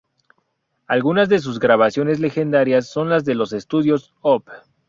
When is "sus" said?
1.37-1.59